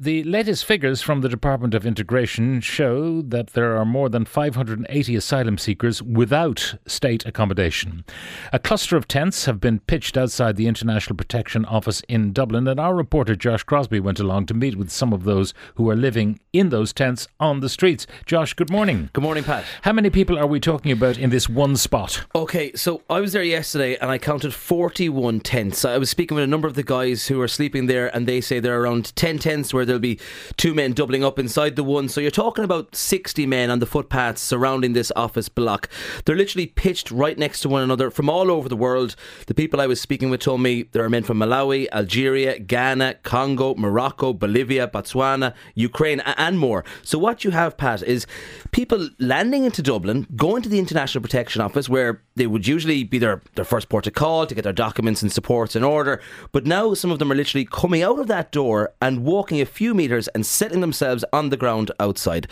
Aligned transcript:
The 0.00 0.22
latest 0.22 0.64
figures 0.64 1.02
from 1.02 1.22
the 1.22 1.28
Department 1.28 1.74
of 1.74 1.84
Integration 1.84 2.60
show 2.60 3.20
that 3.20 3.48
there 3.48 3.76
are 3.76 3.84
more 3.84 4.08
than 4.08 4.24
580 4.24 5.16
asylum 5.16 5.58
seekers 5.58 6.00
without 6.00 6.76
state 6.86 7.26
accommodation. 7.26 8.04
A 8.52 8.60
cluster 8.60 8.96
of 8.96 9.08
tents 9.08 9.46
have 9.46 9.58
been 9.60 9.80
pitched 9.80 10.16
outside 10.16 10.54
the 10.54 10.68
International 10.68 11.16
Protection 11.16 11.64
Office 11.64 12.00
in 12.08 12.32
Dublin, 12.32 12.68
and 12.68 12.78
our 12.78 12.94
reporter 12.94 13.34
Josh 13.34 13.64
Crosbie 13.64 13.98
went 13.98 14.20
along 14.20 14.46
to 14.46 14.54
meet 14.54 14.76
with 14.76 14.92
some 14.92 15.12
of 15.12 15.24
those 15.24 15.52
who 15.74 15.90
are 15.90 15.96
living 15.96 16.38
in 16.52 16.68
those 16.68 16.92
tents 16.92 17.26
on 17.40 17.58
the 17.58 17.68
streets. 17.68 18.06
Josh, 18.24 18.54
good 18.54 18.70
morning. 18.70 19.10
Good 19.14 19.24
morning, 19.24 19.42
Pat. 19.42 19.64
How 19.82 19.92
many 19.92 20.10
people 20.10 20.38
are 20.38 20.46
we 20.46 20.60
talking 20.60 20.92
about 20.92 21.18
in 21.18 21.30
this 21.30 21.48
one 21.48 21.74
spot? 21.74 22.24
Okay, 22.36 22.72
so 22.74 23.02
I 23.10 23.18
was 23.18 23.32
there 23.32 23.42
yesterday 23.42 23.96
and 23.96 24.12
I 24.12 24.18
counted 24.18 24.54
41 24.54 25.40
tents. 25.40 25.84
I 25.84 25.98
was 25.98 26.08
speaking 26.08 26.36
with 26.36 26.44
a 26.44 26.46
number 26.46 26.68
of 26.68 26.74
the 26.74 26.84
guys 26.84 27.26
who 27.26 27.40
are 27.40 27.48
sleeping 27.48 27.86
there, 27.86 28.14
and 28.14 28.28
they 28.28 28.40
say 28.40 28.60
there 28.60 28.78
are 28.78 28.82
around 28.82 29.16
10 29.16 29.40
tents 29.40 29.74
where 29.74 29.87
there'll 29.88 30.00
be 30.00 30.20
two 30.56 30.74
men 30.74 30.92
doubling 30.92 31.24
up 31.24 31.38
inside 31.38 31.76
the 31.76 31.84
one. 31.84 32.08
So 32.08 32.20
you're 32.20 32.30
talking 32.30 32.64
about 32.64 32.94
60 32.94 33.46
men 33.46 33.70
on 33.70 33.78
the 33.78 33.86
footpaths 33.86 34.40
surrounding 34.40 34.92
this 34.92 35.10
office 35.16 35.48
block. 35.48 35.88
They're 36.24 36.36
literally 36.36 36.66
pitched 36.66 37.10
right 37.10 37.36
next 37.36 37.60
to 37.60 37.68
one 37.68 37.82
another 37.82 38.10
from 38.10 38.30
all 38.30 38.50
over 38.50 38.68
the 38.68 38.76
world. 38.76 39.16
The 39.46 39.54
people 39.54 39.80
I 39.80 39.86
was 39.86 40.00
speaking 40.00 40.30
with 40.30 40.40
told 40.40 40.60
me 40.60 40.84
there 40.92 41.04
are 41.04 41.08
men 41.08 41.24
from 41.24 41.38
Malawi, 41.38 41.88
Algeria, 41.92 42.58
Ghana, 42.58 43.14
Congo, 43.22 43.74
Morocco, 43.74 44.32
Bolivia, 44.32 44.86
Botswana, 44.88 45.54
Ukraine, 45.74 46.20
and 46.20 46.58
more. 46.58 46.84
So 47.02 47.18
what 47.18 47.44
you 47.44 47.50
have, 47.50 47.76
Pat, 47.76 48.02
is 48.02 48.26
people 48.70 49.08
landing 49.18 49.64
into 49.64 49.82
Dublin, 49.82 50.26
going 50.36 50.62
to 50.62 50.68
the 50.68 50.78
International 50.78 51.22
Protection 51.22 51.62
Office 51.62 51.88
where 51.88 52.22
they 52.36 52.46
would 52.46 52.66
usually 52.66 53.04
be 53.04 53.18
their, 53.18 53.42
their 53.54 53.64
first 53.64 53.88
port 53.88 54.06
of 54.06 54.14
call 54.14 54.46
to 54.46 54.54
get 54.54 54.64
their 54.64 54.72
documents 54.72 55.22
and 55.22 55.32
supports 55.32 55.74
in 55.74 55.84
order. 55.84 56.20
But 56.52 56.66
now 56.66 56.94
some 56.94 57.10
of 57.10 57.18
them 57.18 57.32
are 57.32 57.34
literally 57.34 57.64
coming 57.64 58.02
out 58.02 58.18
of 58.18 58.26
that 58.28 58.52
door 58.52 58.92
and 59.00 59.24
walking 59.24 59.60
a 59.60 59.66
few 59.78 59.94
metres 59.94 60.26
and 60.34 60.44
setting 60.44 60.80
themselves 60.80 61.24
on 61.32 61.50
the 61.50 61.56
ground 61.56 61.92
outside. 62.00 62.50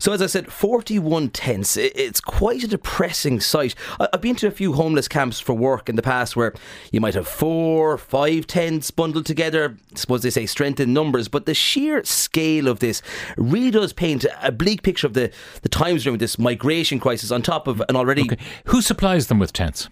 So 0.00 0.12
as 0.12 0.20
I 0.20 0.26
said, 0.26 0.52
41 0.52 1.28
tents. 1.30 1.76
It's 1.76 2.20
quite 2.20 2.64
a 2.64 2.66
depressing 2.66 3.38
sight. 3.38 3.76
I've 4.00 4.20
been 4.20 4.34
to 4.36 4.48
a 4.48 4.50
few 4.50 4.72
homeless 4.72 5.06
camps 5.06 5.38
for 5.38 5.54
work 5.54 5.88
in 5.88 5.94
the 5.94 6.02
past 6.02 6.34
where 6.34 6.52
you 6.90 7.00
might 7.00 7.14
have 7.14 7.28
four, 7.28 7.96
five 7.96 8.48
tents 8.48 8.90
bundled 8.90 9.24
together. 9.24 9.76
I 9.92 9.96
suppose 9.96 10.22
they 10.22 10.30
say 10.30 10.46
strength 10.46 10.80
in 10.80 10.92
numbers, 10.92 11.28
but 11.28 11.46
the 11.46 11.54
sheer 11.54 12.02
scale 12.02 12.66
of 12.66 12.80
this 12.80 13.02
really 13.36 13.70
does 13.70 13.92
paint 13.92 14.26
a 14.42 14.50
bleak 14.50 14.82
picture 14.82 15.06
of 15.06 15.14
the, 15.14 15.30
the 15.62 15.68
times 15.68 16.02
during 16.02 16.18
this 16.18 16.40
migration 16.40 16.98
crisis 16.98 17.30
on 17.30 17.40
top 17.42 17.68
of 17.68 17.80
an 17.88 17.94
already 17.94 18.22
Okay. 18.22 18.38
Who 18.66 18.82
supplies 18.82 19.28
them 19.28 19.38
with 19.38 19.52
tents? 19.52 19.88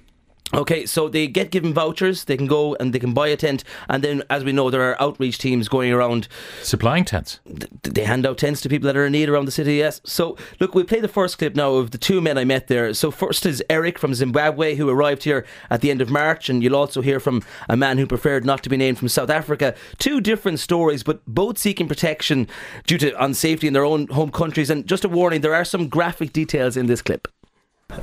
Okay, 0.54 0.84
so 0.84 1.08
they 1.08 1.26
get 1.26 1.50
given 1.50 1.72
vouchers, 1.72 2.24
they 2.24 2.36
can 2.36 2.46
go 2.46 2.74
and 2.78 2.92
they 2.92 2.98
can 2.98 3.14
buy 3.14 3.28
a 3.28 3.36
tent, 3.36 3.64
and 3.88 4.04
then, 4.04 4.22
as 4.28 4.44
we 4.44 4.52
know, 4.52 4.68
there 4.68 4.82
are 4.82 5.00
outreach 5.00 5.38
teams 5.38 5.66
going 5.66 5.90
around. 5.90 6.28
Supplying 6.62 7.06
tents. 7.06 7.40
th- 7.46 7.70
They 7.82 8.04
hand 8.04 8.26
out 8.26 8.36
tents 8.36 8.60
to 8.60 8.68
people 8.68 8.86
that 8.86 8.96
are 8.96 9.06
in 9.06 9.12
need 9.12 9.30
around 9.30 9.46
the 9.46 9.50
city, 9.50 9.76
yes. 9.76 10.02
So, 10.04 10.36
look, 10.60 10.74
we'll 10.74 10.84
play 10.84 11.00
the 11.00 11.08
first 11.08 11.38
clip 11.38 11.56
now 11.56 11.72
of 11.76 11.90
the 11.90 11.96
two 11.98 12.20
men 12.20 12.36
I 12.36 12.44
met 12.44 12.66
there. 12.68 12.92
So, 12.92 13.10
first 13.10 13.46
is 13.46 13.62
Eric 13.70 13.98
from 13.98 14.12
Zimbabwe, 14.14 14.74
who 14.74 14.90
arrived 14.90 15.24
here 15.24 15.46
at 15.70 15.80
the 15.80 15.90
end 15.90 16.02
of 16.02 16.10
March, 16.10 16.50
and 16.50 16.62
you'll 16.62 16.76
also 16.76 17.00
hear 17.00 17.18
from 17.18 17.42
a 17.68 17.76
man 17.76 17.96
who 17.96 18.06
preferred 18.06 18.44
not 18.44 18.62
to 18.64 18.68
be 18.68 18.76
named 18.76 18.98
from 18.98 19.08
South 19.08 19.30
Africa. 19.30 19.74
Two 19.98 20.20
different 20.20 20.60
stories, 20.60 21.02
but 21.02 21.22
both 21.26 21.56
seeking 21.56 21.88
protection 21.88 22.46
due 22.86 22.98
to 22.98 23.10
unsafety 23.12 23.64
in 23.64 23.72
their 23.72 23.86
own 23.86 24.06
home 24.08 24.30
countries. 24.30 24.68
And 24.68 24.86
just 24.86 25.04
a 25.04 25.08
warning, 25.08 25.40
there 25.40 25.54
are 25.54 25.64
some 25.64 25.88
graphic 25.88 26.34
details 26.34 26.76
in 26.76 26.86
this 26.86 27.00
clip. 27.00 27.26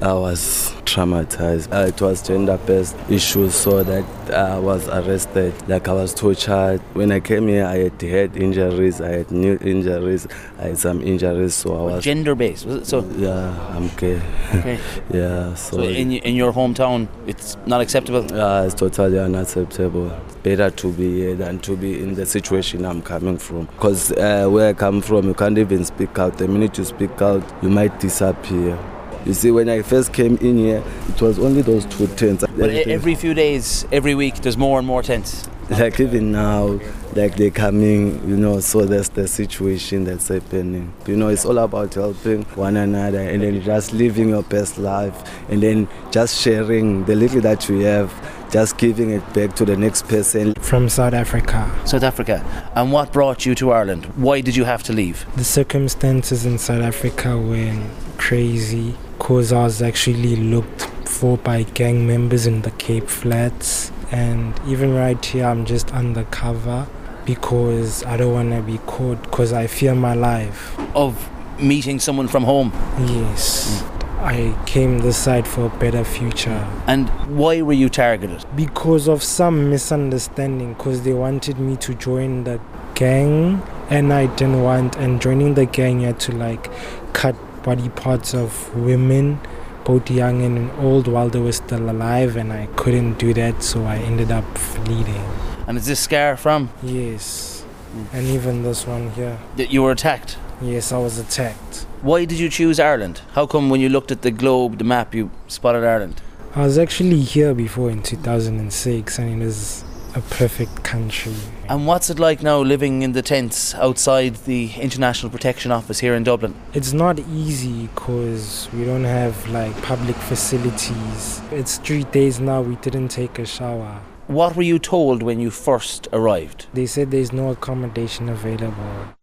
I 0.01 0.13
was 0.13 0.71
traumatized. 0.85 1.73
Uh, 1.73 1.87
it 1.87 2.01
was 2.01 2.25
gender-based 2.25 2.95
issues, 3.09 3.55
so 3.55 3.83
that 3.83 4.05
I 4.33 4.57
was 4.59 4.87
arrested. 4.87 5.53
Like 5.67 5.87
I 5.87 5.93
was 5.93 6.13
tortured. 6.13 6.79
When 6.93 7.11
I 7.11 7.19
came 7.19 7.47
here, 7.47 7.65
I 7.65 7.77
had 7.77 8.01
head 8.01 8.37
injuries, 8.37 9.01
I 9.01 9.09
had 9.09 9.31
knee 9.31 9.57
injuries, 9.61 10.27
I 10.57 10.67
had 10.69 10.77
some 10.77 11.01
injuries, 11.01 11.53
so 11.55 11.75
I 11.75 11.81
was. 11.93 12.03
gender 12.03 12.35
based 12.35 12.65
was 12.65 12.75
it 12.75 12.85
so 12.85 13.05
yeah, 13.17 13.75
I'm 13.75 13.89
gay. 13.97 14.21
okay 14.53 14.79
yeah, 15.13 15.53
so. 15.55 15.77
so 15.77 15.83
in, 15.83 16.11
in 16.11 16.35
your 16.35 16.53
hometown 16.53 17.07
it's 17.27 17.57
not 17.65 17.81
acceptable 17.81 18.25
yeah, 18.31 18.63
it's 18.63 18.73
totally 18.75 19.19
unacceptable. 19.19 20.11
It's 20.27 20.35
better 20.37 20.69
to 20.69 20.93
be 20.93 21.19
here 21.19 21.35
than 21.35 21.59
to 21.59 21.75
be 21.75 22.01
in 22.01 22.15
the 22.15 22.25
situation 22.25 22.85
I'm 22.85 23.01
coming 23.01 23.37
from. 23.37 23.65
Because 23.65 24.11
uh, 24.13 24.47
where 24.47 24.69
I 24.69 24.73
come 24.73 25.01
from, 25.01 25.27
you 25.27 25.33
can't 25.33 25.57
even 25.57 25.85
speak 25.85 26.17
out. 26.17 26.37
The 26.37 26.47
minute 26.47 26.77
you 26.77 26.85
speak 26.85 27.21
out, 27.21 27.43
you 27.61 27.69
might 27.69 27.99
disappear. 27.99 28.77
You 29.25 29.33
see, 29.33 29.51
when 29.51 29.69
I 29.69 29.81
first 29.81 30.13
came 30.13 30.37
in 30.37 30.57
here, 30.57 30.83
it 31.09 31.21
was 31.21 31.39
only 31.39 31.61
those 31.61 31.85
two 31.85 32.07
tents. 32.07 32.43
but 32.57 32.69
every 32.69 33.15
few 33.15 33.33
days 33.33 33.85
every 33.91 34.15
week 34.15 34.35
there's 34.35 34.57
more 34.57 34.79
and 34.79 34.87
more 34.87 35.03
tents 35.03 35.47
like 35.69 35.99
even 35.99 36.31
now, 36.31 36.79
like 37.13 37.35
they're 37.35 37.51
coming, 37.51 38.27
you 38.27 38.35
know, 38.35 38.59
so 38.59 38.85
that's 38.85 39.09
the 39.09 39.27
situation 39.27 40.03
that's 40.03 40.27
happening. 40.27 40.91
You 41.05 41.15
know, 41.15 41.27
it's 41.27 41.45
all 41.45 41.59
about 41.59 41.93
helping 41.93 42.43
one 42.55 42.77
another 42.77 43.19
and 43.19 43.43
then 43.43 43.61
just 43.61 43.93
living 43.93 44.29
your 44.29 44.43
best 44.43 44.77
life 44.77 45.15
and 45.49 45.61
then 45.61 45.87
just 46.11 46.41
sharing 46.41 47.05
the 47.05 47.15
little 47.15 47.41
that 47.41 47.69
you 47.69 47.79
have, 47.81 48.11
just 48.51 48.77
giving 48.77 49.11
it 49.11 49.33
back 49.33 49.55
to 49.57 49.65
the 49.65 49.77
next 49.77 50.07
person. 50.07 50.55
from 50.55 50.89
South 50.89 51.13
Africa. 51.13 51.69
South 51.85 52.03
Africa 52.03 52.43
and 52.75 52.91
what 52.91 53.13
brought 53.13 53.45
you 53.45 53.53
to 53.55 53.71
Ireland 53.71 54.05
why 54.15 54.41
did 54.41 54.55
you 54.55 54.63
have 54.65 54.83
to 54.83 54.93
leave 54.93 55.25
The 55.35 55.43
circumstances 55.43 56.45
in 56.45 56.57
South 56.57 56.81
Africa 56.81 57.37
were 57.37 57.75
crazy 58.17 58.95
because 59.19 59.51
I 59.51 59.63
was 59.63 59.81
actually 59.81 60.37
looked 60.37 60.81
for 61.07 61.37
by 61.37 61.63
gang 61.63 62.07
members 62.07 62.47
in 62.47 62.61
the 62.61 62.71
Cape 62.71 63.09
Flats. 63.09 63.91
And 64.11 64.59
even 64.65 64.95
right 64.95 65.23
here, 65.23 65.45
I'm 65.45 65.65
just 65.65 65.91
undercover 65.91 66.87
because 67.25 68.03
I 68.05 68.17
don't 68.17 68.33
want 68.33 68.51
to 68.53 68.61
be 68.61 68.79
caught 68.87 69.21
because 69.21 69.53
I 69.53 69.67
fear 69.67 69.93
my 69.93 70.15
life. 70.15 70.79
of 70.95 71.29
meeting 71.59 71.99
someone 71.99 72.27
from 72.29 72.45
home 72.45 72.71
Yes. 72.99 73.83
I 74.21 74.57
came 74.65 74.99
this 74.99 75.17
side 75.17 75.45
for 75.45 75.65
a 75.65 75.69
better 75.69 76.03
future 76.03 76.65
and 76.87 77.09
why 77.37 77.61
were 77.61 77.73
you 77.73 77.89
targeted 77.89 78.45
because 78.55 79.07
of 79.07 79.21
some 79.21 79.69
misunderstanding 79.69 80.73
because 80.73 81.03
they 81.03 81.13
wanted 81.13 81.59
me 81.59 81.75
to 81.77 81.93
join 81.93 82.45
the 82.45 82.59
gang 82.95 83.61
and 83.89 84.11
I 84.13 84.27
didn't 84.27 84.63
want 84.63 84.97
and 84.97 85.21
joining 85.21 85.53
the 85.53 85.65
gang 85.65 85.99
you 86.01 86.07
had 86.07 86.19
to 86.21 86.31
like 86.33 86.69
cut 87.13 87.35
body 87.63 87.89
parts 87.89 88.33
of 88.33 88.75
women 88.75 89.39
both 89.85 90.09
young 90.11 90.41
and 90.43 90.69
old 90.79 91.07
while 91.07 91.29
they 91.29 91.39
were 91.39 91.51
still 91.51 91.89
alive 91.89 92.35
and 92.35 92.53
I 92.53 92.67
couldn't 92.75 93.17
do 93.17 93.33
that 93.33 93.63
so 93.63 93.83
I 93.85 93.97
ended 93.97 94.31
up 94.31 94.45
fleeing 94.57 95.25
and 95.67 95.77
is 95.77 95.85
this 95.85 95.99
scar 95.99 96.35
from? 96.35 96.71
Yes. 96.81 97.63
Mm. 97.95 98.13
And 98.13 98.27
even 98.27 98.63
this 98.63 98.87
one 98.87 99.11
here. 99.11 99.37
That 99.57 99.71
you 99.71 99.83
were 99.83 99.91
attacked? 99.91 100.37
Yes 100.61 100.91
I 100.91 100.97
was 100.97 101.17
attacked. 101.17 101.85
Why 102.01 102.25
did 102.25 102.39
you 102.39 102.49
choose 102.49 102.79
Ireland? 102.79 103.21
How 103.33 103.45
come 103.45 103.69
when 103.69 103.81
you 103.81 103.89
looked 103.89 104.11
at 104.11 104.21
the 104.21 104.31
globe 104.31 104.77
the 104.77 104.83
map 104.83 105.15
you 105.15 105.31
spotted 105.47 105.83
Ireland? 105.83 106.21
I 106.55 106.63
was 106.63 106.77
actually 106.77 107.21
here 107.21 107.53
before 107.53 107.91
in 107.91 108.01
2006 108.01 109.19
and 109.19 109.41
it 109.41 109.45
is 109.45 109.83
a 110.15 110.21
perfect 110.21 110.83
country 110.83 111.35
and 111.67 111.85
what's 111.85 112.09
it 112.09 112.17
like 112.17 112.41
now 112.41 112.59
living 112.59 113.03
in 113.03 113.11
the 113.11 113.21
tents 113.21 113.75
outside 113.75 114.35
the 114.45 114.71
International 114.73 115.29
Protection 115.31 115.71
Office 115.71 115.99
here 115.99 116.15
in 116.15 116.23
Dublin 116.23 116.55
It's 116.73 116.93
not 116.93 117.19
easy 117.19 117.87
because 117.87 118.67
we 118.73 118.85
don't 118.85 119.03
have 119.03 119.47
like 119.49 119.79
public 119.83 120.15
facilities. 120.15 121.41
It's 121.51 121.77
three 121.77 122.05
days 122.05 122.39
now 122.39 122.61
we 122.61 122.75
didn't 122.77 123.09
take 123.09 123.37
a 123.37 123.45
shower. 123.45 124.01
what 124.27 124.55
were 124.55 124.63
you 124.63 124.79
told 124.79 125.21
when 125.21 125.39
you 125.39 125.51
first 125.51 126.07
arrived 126.11 126.65
They 126.73 126.87
said 126.87 127.11
there's 127.11 127.31
no 127.31 127.49
accommodation 127.49 128.29
available. 128.29 129.15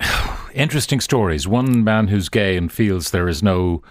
Interesting 0.54 1.00
stories. 1.00 1.46
One 1.46 1.84
man 1.84 2.08
who's 2.08 2.28
gay 2.28 2.56
and 2.56 2.70
feels 2.70 3.10
there 3.10 3.28
is 3.28 3.42
no 3.42 3.82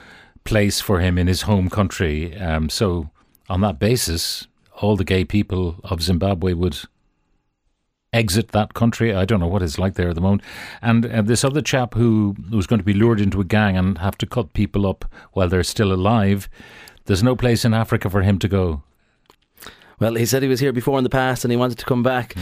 place 0.43 0.81
for 0.81 0.99
him 0.99 1.17
in 1.17 1.27
his 1.27 1.43
home 1.43 1.69
country. 1.69 2.37
Um, 2.37 2.69
so, 2.69 3.09
on 3.49 3.61
that 3.61 3.79
basis, 3.79 4.47
all 4.81 4.95
the 4.95 5.03
gay 5.03 5.23
people 5.23 5.75
of 5.83 6.01
Zimbabwe 6.01 6.53
would 6.53 6.77
exit 8.13 8.49
that 8.49 8.73
country. 8.73 9.13
I 9.13 9.25
don't 9.25 9.39
know 9.39 9.47
what 9.47 9.61
it's 9.61 9.79
like 9.79 9.93
there 9.93 10.09
at 10.09 10.15
the 10.15 10.21
moment. 10.21 10.41
And 10.81 11.05
uh, 11.05 11.21
this 11.21 11.43
other 11.43 11.61
chap 11.61 11.93
who 11.93 12.35
was 12.51 12.67
going 12.67 12.79
to 12.79 12.85
be 12.85 12.93
lured 12.93 13.21
into 13.21 13.39
a 13.39 13.45
gang 13.45 13.77
and 13.77 13.97
have 13.99 14.17
to 14.19 14.25
cut 14.25 14.53
people 14.53 14.85
up 14.85 15.05
while 15.33 15.47
they're 15.47 15.63
still 15.63 15.93
alive. 15.93 16.49
There's 17.05 17.23
no 17.23 17.35
place 17.35 17.63
in 17.63 17.73
Africa 17.73 18.09
for 18.09 18.21
him 18.21 18.37
to 18.39 18.47
go. 18.47 18.83
Well, 19.99 20.15
he 20.15 20.25
said 20.25 20.41
he 20.41 20.49
was 20.49 20.59
here 20.59 20.73
before 20.73 20.97
in 20.97 21.03
the 21.03 21.09
past 21.09 21.45
and 21.45 21.51
he 21.51 21.57
wanted 21.57 21.77
to 21.77 21.85
come 21.85 22.03
back. 22.03 22.35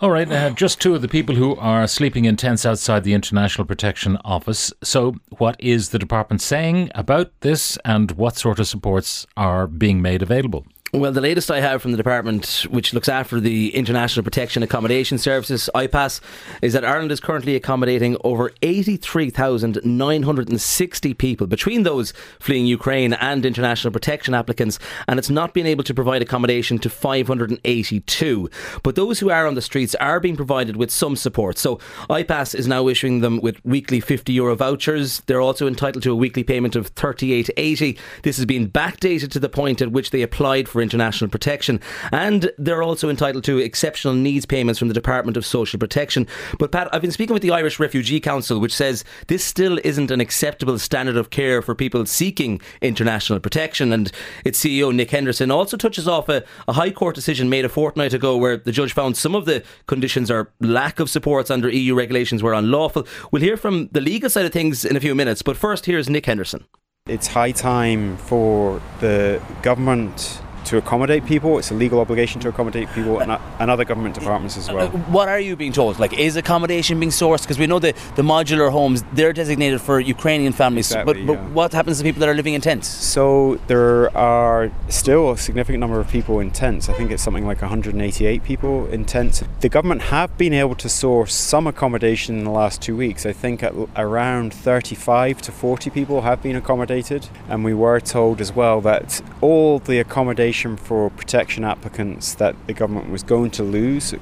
All 0.00 0.10
right, 0.10 0.30
uh, 0.30 0.50
just 0.50 0.80
two 0.80 0.94
of 0.94 1.02
the 1.02 1.08
people 1.08 1.34
who 1.34 1.56
are 1.56 1.86
sleeping 1.86 2.24
in 2.24 2.36
tents 2.36 2.64
outside 2.64 3.04
the 3.04 3.12
International 3.12 3.66
Protection 3.66 4.16
Office. 4.24 4.72
So, 4.82 5.16
what 5.36 5.56
is 5.58 5.90
the 5.90 5.98
department 5.98 6.40
saying 6.40 6.90
about 6.94 7.38
this 7.40 7.76
and 7.84 8.10
what 8.12 8.36
sort 8.36 8.58
of 8.58 8.66
supports 8.66 9.26
are 9.36 9.66
being 9.66 10.00
made 10.00 10.22
available? 10.22 10.64
Well, 10.92 11.12
the 11.12 11.20
latest 11.20 11.52
I 11.52 11.60
have 11.60 11.82
from 11.82 11.92
the 11.92 11.96
department, 11.96 12.66
which 12.68 12.92
looks 12.92 13.08
after 13.08 13.38
the 13.38 13.72
International 13.76 14.24
Protection 14.24 14.64
Accommodation 14.64 15.18
Services, 15.18 15.70
IPAS, 15.72 16.20
is 16.62 16.72
that 16.72 16.84
Ireland 16.84 17.12
is 17.12 17.20
currently 17.20 17.54
accommodating 17.54 18.16
over 18.24 18.50
83,960 18.60 21.14
people 21.14 21.46
between 21.46 21.84
those 21.84 22.12
fleeing 22.40 22.66
Ukraine 22.66 23.12
and 23.12 23.46
international 23.46 23.92
protection 23.92 24.34
applicants, 24.34 24.80
and 25.06 25.20
it's 25.20 25.30
not 25.30 25.54
been 25.54 25.66
able 25.66 25.84
to 25.84 25.94
provide 25.94 26.22
accommodation 26.22 26.80
to 26.80 26.90
582. 26.90 28.50
But 28.82 28.96
those 28.96 29.20
who 29.20 29.30
are 29.30 29.46
on 29.46 29.54
the 29.54 29.62
streets 29.62 29.94
are 29.94 30.18
being 30.18 30.34
provided 30.34 30.74
with 30.74 30.90
some 30.90 31.14
support. 31.14 31.56
So 31.56 31.76
IPAS 32.08 32.52
is 32.52 32.66
now 32.66 32.88
issuing 32.88 33.20
them 33.20 33.40
with 33.40 33.64
weekly 33.64 34.00
50 34.00 34.32
euro 34.32 34.56
vouchers. 34.56 35.20
They're 35.26 35.40
also 35.40 35.68
entitled 35.68 36.02
to 36.02 36.10
a 36.10 36.16
weekly 36.16 36.42
payment 36.42 36.74
of 36.74 36.92
38.80. 36.96 37.96
This 38.24 38.38
has 38.38 38.44
been 38.44 38.68
backdated 38.68 39.30
to 39.30 39.38
the 39.38 39.48
point 39.48 39.80
at 39.80 39.92
which 39.92 40.10
they 40.10 40.22
applied 40.22 40.68
for 40.68 40.79
international 40.82 41.30
protection. 41.30 41.80
And 42.12 42.50
they're 42.58 42.82
also 42.82 43.08
entitled 43.08 43.44
to 43.44 43.58
exceptional 43.58 44.14
needs 44.14 44.46
payments 44.46 44.78
from 44.78 44.88
the 44.88 44.94
Department 44.94 45.36
of 45.36 45.46
Social 45.46 45.78
Protection. 45.78 46.26
But 46.58 46.72
Pat, 46.72 46.92
I've 46.92 47.02
been 47.02 47.12
speaking 47.12 47.34
with 47.34 47.42
the 47.42 47.50
Irish 47.50 47.78
Refugee 47.78 48.20
Council, 48.20 48.58
which 48.58 48.74
says 48.74 49.04
this 49.28 49.44
still 49.44 49.78
isn't 49.84 50.10
an 50.10 50.20
acceptable 50.20 50.78
standard 50.78 51.16
of 51.16 51.30
care 51.30 51.62
for 51.62 51.74
people 51.74 52.06
seeking 52.06 52.60
international 52.80 53.40
protection. 53.40 53.92
And 53.92 54.10
its 54.44 54.62
CEO, 54.62 54.94
Nick 54.94 55.10
Henderson, 55.10 55.50
also 55.50 55.76
touches 55.76 56.08
off 56.08 56.28
a, 56.28 56.44
a 56.68 56.72
High 56.72 56.90
Court 56.90 57.14
decision 57.14 57.48
made 57.48 57.64
a 57.64 57.68
fortnight 57.68 58.14
ago 58.14 58.36
where 58.36 58.56
the 58.56 58.72
judge 58.72 58.92
found 58.92 59.16
some 59.16 59.34
of 59.34 59.44
the 59.44 59.62
conditions 59.86 60.30
or 60.30 60.52
lack 60.60 61.00
of 61.00 61.10
supports 61.10 61.50
under 61.50 61.68
EU 61.68 61.94
regulations 61.94 62.42
were 62.42 62.54
unlawful. 62.54 63.06
We'll 63.30 63.42
hear 63.42 63.56
from 63.56 63.88
the 63.92 64.00
legal 64.00 64.30
side 64.30 64.46
of 64.46 64.52
things 64.52 64.84
in 64.84 64.96
a 64.96 65.00
few 65.00 65.14
minutes. 65.14 65.42
But 65.42 65.56
first, 65.56 65.86
here's 65.86 66.08
Nick 66.08 66.26
Henderson. 66.26 66.64
It's 67.06 67.26
high 67.26 67.52
time 67.52 68.16
for 68.18 68.80
the 69.00 69.42
government 69.62 70.40
to 70.70 70.78
accommodate 70.78 71.26
people. 71.26 71.58
It's 71.58 71.72
a 71.72 71.74
legal 71.74 71.98
obligation 71.98 72.40
to 72.42 72.48
accommodate 72.48 72.88
people 72.90 73.18
and, 73.18 73.32
uh, 73.32 73.40
and 73.58 73.70
other 73.70 73.84
government 73.84 74.14
departments 74.14 74.56
as 74.56 74.70
well. 74.70 74.86
Uh, 74.86 74.98
what 75.16 75.28
are 75.28 75.40
you 75.40 75.56
being 75.56 75.72
told? 75.72 75.98
Like, 75.98 76.12
is 76.12 76.36
accommodation 76.36 77.00
being 77.00 77.10
sourced? 77.10 77.42
Because 77.42 77.58
we 77.58 77.66
know 77.66 77.80
that 77.80 77.96
the 78.14 78.22
modular 78.22 78.70
homes 78.70 79.02
they're 79.12 79.32
designated 79.32 79.80
for 79.80 79.98
Ukrainian 79.98 80.52
families. 80.52 80.86
Exactly, 80.86 81.24
but, 81.24 81.26
but 81.26 81.42
yeah. 81.42 81.48
what 81.48 81.72
happens 81.72 81.98
to 81.98 82.04
people 82.04 82.20
that 82.20 82.28
are 82.28 82.34
living 82.34 82.54
in 82.54 82.60
tents? 82.60 82.86
So 82.86 83.58
there 83.66 84.16
are 84.16 84.70
still 84.88 85.32
a 85.32 85.38
significant 85.38 85.80
number 85.80 85.98
of 85.98 86.08
people 86.08 86.38
in 86.38 86.52
tents. 86.52 86.88
I 86.88 86.92
think 86.92 87.10
it's 87.10 87.22
something 87.22 87.46
like 87.46 87.60
188 87.60 88.44
people 88.44 88.86
in 88.86 89.04
tents. 89.04 89.42
The 89.60 89.68
government 89.68 90.02
have 90.02 90.38
been 90.38 90.52
able 90.52 90.76
to 90.76 90.88
source 90.88 91.34
some 91.34 91.66
accommodation 91.66 92.38
in 92.38 92.44
the 92.44 92.50
last 92.62 92.80
two 92.80 92.96
weeks. 92.96 93.26
I 93.26 93.32
think 93.32 93.64
at 93.64 93.74
around 93.96 94.54
35 94.54 95.42
to 95.42 95.50
40 95.50 95.90
people 95.90 96.20
have 96.20 96.40
been 96.44 96.54
accommodated, 96.54 97.28
and 97.48 97.64
we 97.64 97.74
were 97.74 97.98
told 97.98 98.40
as 98.40 98.52
well 98.52 98.80
that 98.82 99.20
all 99.40 99.80
the 99.80 99.98
accommodation 99.98 100.59
for 100.76 101.10
protection 101.10 101.64
applicants 101.64 102.34
that 102.34 102.54
the 102.66 102.72
government 102.72 103.10
was 103.10 103.22
going 103.22 103.50
to 103.50 103.62
lose 103.62 104.14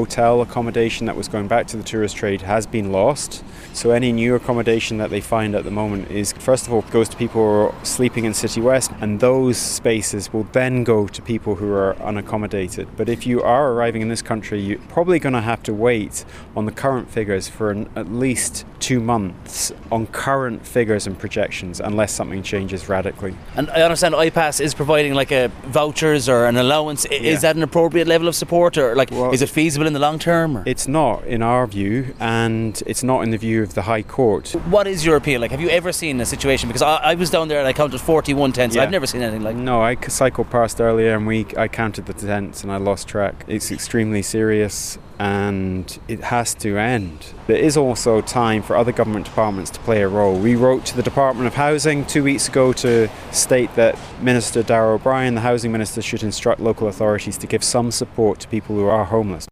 hotel 0.00 0.42
accommodation 0.42 1.06
that 1.06 1.16
was 1.16 1.26
going 1.26 1.48
back 1.48 1.66
to 1.66 1.74
the 1.78 1.82
tourist 1.82 2.14
trade 2.16 2.42
has 2.42 2.66
been 2.66 2.92
lost. 2.92 3.42
So 3.72 3.92
any 3.92 4.12
new 4.12 4.34
accommodation 4.34 4.98
that 4.98 5.08
they 5.08 5.22
find 5.22 5.54
at 5.54 5.64
the 5.64 5.70
moment 5.70 6.10
is 6.10 6.32
first 6.34 6.66
of 6.66 6.72
all 6.74 6.82
goes 6.82 7.08
to 7.08 7.16
people 7.16 7.40
who 7.42 7.48
are 7.68 7.74
sleeping 7.82 8.26
in 8.26 8.32
Citywest 8.32 8.94
and 9.00 9.20
those 9.20 9.56
spaces 9.56 10.30
will 10.34 10.46
then 10.52 10.84
go 10.84 11.06
to 11.08 11.22
people 11.22 11.54
who 11.54 11.72
are 11.72 11.94
unaccommodated. 11.94 12.86
But 12.98 13.08
if 13.08 13.26
you 13.26 13.42
are 13.42 13.72
arriving 13.72 14.02
in 14.02 14.08
this 14.10 14.20
country, 14.20 14.60
you're 14.60 14.78
probably 14.96 15.18
going 15.18 15.32
to 15.32 15.40
have 15.40 15.62
to 15.62 15.72
wait 15.72 16.26
on 16.54 16.66
the 16.66 16.72
current 16.72 17.10
figures 17.10 17.48
for 17.48 17.70
an, 17.70 17.88
at 17.96 18.12
least 18.12 18.66
2 18.80 19.00
months 19.00 19.72
on 19.90 20.06
current 20.08 20.66
figures 20.66 21.06
and 21.06 21.18
projections 21.18 21.80
unless 21.80 22.12
something 22.12 22.42
changes 22.42 22.86
radically. 22.90 23.34
And 23.54 23.70
I 23.70 23.80
understand 23.80 24.14
IPAS 24.14 24.60
is 24.60 24.74
providing 24.74 25.14
like 25.14 25.32
a 25.32 25.50
vouchers 25.64 26.28
or 26.28 26.44
an 26.44 26.58
allowance. 26.58 27.06
I- 27.10 27.14
Yeah. 27.14 27.32
Is 27.32 27.40
that 27.40 27.56
an 27.56 27.62
appropriate 27.62 28.06
level 28.06 28.28
of 28.28 28.34
support, 28.34 28.76
or 28.76 28.94
like 28.94 29.10
Well- 29.10 29.32
is 29.32 29.40
it 29.40 29.48
feasible 29.48 29.85
in 29.86 29.92
the 29.92 29.98
long 29.98 30.18
term? 30.18 30.58
Or? 30.58 30.62
It's 30.66 30.88
not 30.88 31.24
in 31.24 31.42
our 31.42 31.66
view 31.66 32.14
and 32.20 32.82
it's 32.86 33.02
not 33.02 33.22
in 33.22 33.30
the 33.30 33.38
view 33.38 33.62
of 33.62 33.74
the 33.74 33.82
High 33.82 34.02
Court. 34.02 34.50
What 34.68 34.86
is 34.86 35.04
your 35.04 35.16
appeal? 35.16 35.40
Like, 35.40 35.50
have 35.50 35.60
you 35.60 35.70
ever 35.70 35.92
seen 35.92 36.20
a 36.20 36.26
situation? 36.26 36.68
Because 36.68 36.82
I, 36.82 36.96
I 36.96 37.14
was 37.14 37.30
down 37.30 37.48
there 37.48 37.58
and 37.58 37.68
I 37.68 37.72
counted 37.72 38.00
41 38.00 38.52
tents. 38.52 38.76
Yeah. 38.76 38.82
I've 38.82 38.90
never 38.90 39.06
seen 39.06 39.22
anything 39.22 39.42
like 39.42 39.56
No, 39.56 39.80
I 39.82 39.96
cycled 40.08 40.50
past 40.50 40.80
earlier 40.80 41.14
and 41.14 41.26
we 41.26 41.46
I 41.56 41.68
counted 41.68 42.06
the 42.06 42.14
tents 42.14 42.62
and 42.62 42.72
I 42.72 42.76
lost 42.76 43.08
track. 43.08 43.44
It's 43.48 43.70
extremely 43.70 44.22
serious 44.22 44.98
and 45.18 45.98
it 46.08 46.20
has 46.20 46.54
to 46.54 46.76
end. 46.76 47.26
There 47.46 47.56
is 47.56 47.76
also 47.76 48.20
time 48.20 48.62
for 48.62 48.76
other 48.76 48.92
government 48.92 49.26
departments 49.26 49.70
to 49.72 49.80
play 49.80 50.02
a 50.02 50.08
role. 50.08 50.38
We 50.38 50.56
wrote 50.56 50.84
to 50.86 50.96
the 50.96 51.02
Department 51.02 51.46
of 51.46 51.54
Housing 51.54 52.04
two 52.04 52.22
weeks 52.22 52.48
ago 52.48 52.72
to 52.74 53.08
state 53.32 53.74
that 53.76 53.98
Minister 54.20 54.62
Darragh 54.62 54.96
O'Brien, 54.96 55.34
the 55.34 55.40
housing 55.40 55.72
minister, 55.72 56.02
should 56.02 56.22
instruct 56.22 56.60
local 56.60 56.88
authorities 56.88 57.38
to 57.38 57.46
give 57.46 57.64
some 57.64 57.90
support 57.90 58.40
to 58.40 58.48
people 58.48 58.76
who 58.76 58.86
are 58.86 59.04
homeless. 59.04 59.46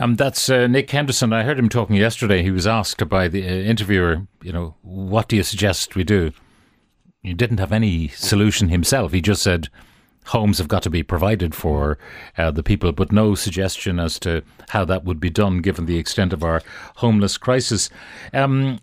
Um, 0.00 0.16
that's 0.16 0.48
uh, 0.50 0.66
Nick 0.66 0.90
Henderson. 0.90 1.32
I 1.32 1.44
heard 1.44 1.58
him 1.58 1.68
talking 1.68 1.96
yesterday. 1.96 2.42
He 2.42 2.50
was 2.50 2.66
asked 2.66 3.08
by 3.08 3.28
the 3.28 3.44
uh, 3.44 3.50
interviewer, 3.50 4.26
you 4.42 4.52
know, 4.52 4.74
what 4.82 5.28
do 5.28 5.36
you 5.36 5.42
suggest 5.42 5.94
we 5.94 6.04
do? 6.04 6.32
He 7.22 7.32
didn't 7.32 7.58
have 7.60 7.72
any 7.72 8.08
solution 8.08 8.68
himself. 8.68 9.12
He 9.12 9.20
just 9.20 9.42
said 9.42 9.68
homes 10.26 10.58
have 10.58 10.68
got 10.68 10.82
to 10.82 10.90
be 10.90 11.02
provided 11.02 11.54
for 11.54 11.98
uh, 12.36 12.50
the 12.50 12.62
people, 12.62 12.92
but 12.92 13.12
no 13.12 13.34
suggestion 13.34 13.98
as 14.00 14.18
to 14.20 14.42
how 14.70 14.84
that 14.84 15.04
would 15.04 15.20
be 15.20 15.30
done 15.30 15.58
given 15.58 15.86
the 15.86 15.98
extent 15.98 16.32
of 16.32 16.42
our 16.42 16.60
homeless 16.96 17.36
crisis. 17.38 17.88
Um, 18.32 18.80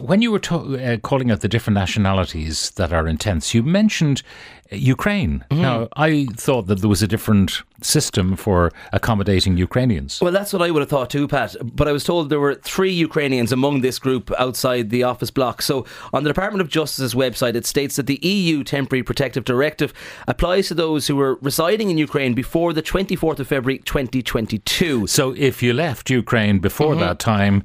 when 0.00 0.22
you 0.22 0.30
were 0.30 0.38
to- 0.38 0.78
uh, 0.78 0.96
calling 0.98 1.30
out 1.30 1.40
the 1.40 1.48
different 1.48 1.74
nationalities 1.74 2.70
that 2.76 2.92
are 2.92 3.08
intense, 3.08 3.52
you 3.54 3.62
mentioned 3.64 4.22
Ukraine. 4.70 5.44
Now, 5.50 5.88
I 5.96 6.26
thought 6.36 6.66
that 6.68 6.80
there 6.80 6.88
was 6.88 7.02
a 7.02 7.08
different 7.08 7.62
system 7.82 8.36
for 8.36 8.72
accommodating 8.92 9.56
Ukrainians. 9.56 10.20
Well, 10.20 10.32
that's 10.32 10.52
what 10.52 10.62
I 10.62 10.70
would 10.70 10.80
have 10.80 10.88
thought 10.88 11.10
too, 11.10 11.28
Pat. 11.28 11.56
But 11.62 11.88
I 11.88 11.92
was 11.92 12.04
told 12.04 12.30
there 12.30 12.40
were 12.40 12.54
three 12.54 12.92
Ukrainians 12.92 13.52
among 13.52 13.80
this 13.80 13.98
group 13.98 14.30
outside 14.38 14.90
the 14.90 15.02
office 15.02 15.30
block. 15.30 15.62
So 15.62 15.86
on 16.12 16.24
the 16.24 16.30
Department 16.30 16.60
of 16.60 16.68
Justice's 16.68 17.14
website, 17.14 17.54
it 17.54 17.66
states 17.66 17.96
that 17.96 18.06
the 18.06 18.18
EU 18.22 18.64
Temporary 18.64 19.02
Protective 19.02 19.44
Directive 19.44 19.92
applies 20.26 20.68
to 20.68 20.74
those 20.74 21.06
who 21.06 21.16
were 21.16 21.38
residing 21.40 21.90
in 21.90 21.98
Ukraine 21.98 22.34
before 22.34 22.72
the 22.72 22.82
24th 22.82 23.38
of 23.38 23.48
February 23.48 23.78
2022. 23.78 25.06
So 25.06 25.34
if 25.36 25.62
you 25.62 25.72
left 25.72 26.10
Ukraine 26.10 26.58
before 26.58 26.96
that 26.96 27.18
time, 27.18 27.64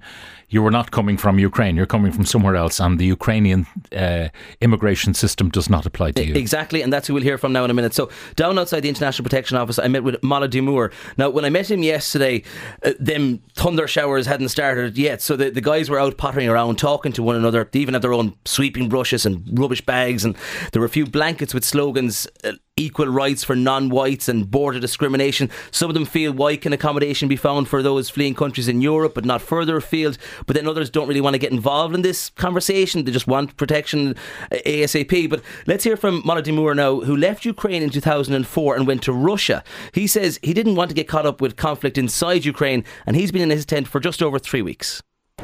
you 0.53 0.61
were 0.61 0.71
not 0.71 0.91
coming 0.91 1.17
from 1.17 1.39
Ukraine, 1.39 1.75
you're 1.75 1.87
coming 1.87 2.11
from 2.11 2.25
somewhere 2.25 2.55
else, 2.55 2.79
and 2.79 2.99
the 2.99 3.05
Ukrainian 3.05 3.65
uh, 3.91 4.27
immigration 4.61 5.15
system 5.15 5.49
does 5.49 5.67
not 5.67 5.87
apply 5.87 6.11
to 6.11 6.23
you. 6.23 6.35
Exactly, 6.35 6.83
and 6.83 6.93
that's 6.93 7.07
who 7.07 7.15
we'll 7.15 7.23
hear 7.23 7.39
from 7.39 7.53
now 7.53 7.63
in 7.65 7.71
a 7.71 7.73
minute. 7.73 7.93
So, 7.95 8.11
down 8.35 8.59
outside 8.59 8.81
the 8.81 8.89
International 8.89 9.23
Protection 9.23 9.57
Office, 9.57 9.79
I 9.79 9.87
met 9.87 10.02
with 10.03 10.21
Mala 10.23 10.47
Dimur. 10.47 10.91
Now, 11.17 11.29
when 11.29 11.45
I 11.45 11.49
met 11.49 11.71
him 11.71 11.83
yesterday, 11.83 12.43
uh, 12.83 12.93
them 12.99 13.41
thunder 13.55 13.87
showers 13.87 14.25
hadn't 14.27 14.49
started 14.49 14.97
yet, 14.97 15.21
so 15.21 15.35
the, 15.35 15.49
the 15.49 15.61
guys 15.61 15.89
were 15.89 15.99
out 15.99 16.17
pottering 16.17 16.49
around, 16.49 16.77
talking 16.77 17.11
to 17.13 17.23
one 17.23 17.35
another. 17.35 17.67
They 17.71 17.79
even 17.79 17.93
had 17.93 18.01
their 18.01 18.13
own 18.13 18.35
sweeping 18.45 18.89
brushes 18.89 19.25
and 19.25 19.47
rubbish 19.57 19.81
bags, 19.81 20.25
and 20.25 20.35
there 20.71 20.79
were 20.79 20.85
a 20.85 20.89
few 20.89 21.05
blankets 21.05 21.53
with 21.53 21.63
slogans. 21.63 22.27
Uh, 22.43 22.53
Equal 22.75 23.05
rights 23.05 23.43
for 23.43 23.55
non 23.55 23.89
whites 23.89 24.27
and 24.27 24.49
border 24.49 24.79
discrimination. 24.79 25.51
Some 25.69 25.91
of 25.91 25.93
them 25.93 26.05
feel 26.05 26.33
why 26.33 26.55
can 26.55 26.73
accommodation 26.73 27.27
be 27.27 27.35
found 27.35 27.67
for 27.67 27.83
those 27.83 28.09
fleeing 28.09 28.33
countries 28.33 28.67
in 28.67 28.81
Europe 28.81 29.13
but 29.13 29.25
not 29.25 29.43
further 29.43 29.77
afield? 29.77 30.17
But 30.47 30.55
then 30.55 30.67
others 30.67 30.89
don't 30.89 31.07
really 31.07 31.21
want 31.21 31.35
to 31.35 31.39
get 31.39 31.51
involved 31.51 31.93
in 31.93 32.01
this 32.01 32.31
conversation. 32.31 33.03
They 33.03 33.11
just 33.11 33.27
want 33.27 33.57
protection 33.57 34.15
uh, 34.51 34.55
ASAP. 34.65 35.29
But 35.29 35.43
let's 35.67 35.83
hear 35.83 35.95
from 35.95 36.23
Mala 36.25 36.41
Dimur 36.41 36.75
now, 36.75 37.01
who 37.01 37.15
left 37.15 37.45
Ukraine 37.45 37.83
in 37.83 37.91
2004 37.91 38.75
and 38.75 38.87
went 38.87 39.03
to 39.03 39.13
Russia. 39.13 39.63
He 39.91 40.07
says 40.07 40.39
he 40.41 40.55
didn't 40.55 40.73
want 40.73 40.89
to 40.89 40.95
get 40.95 41.07
caught 41.07 41.27
up 41.27 41.41
with 41.41 41.55
conflict 41.55 41.99
inside 41.99 42.43
Ukraine 42.43 42.85
and 43.05 43.15
he's 43.15 43.31
been 43.31 43.43
in 43.43 43.51
his 43.51 43.67
tent 43.67 43.87
for 43.87 43.99
just 43.99 44.23
over 44.23 44.39
three 44.39 44.63
weeks. 44.63 45.03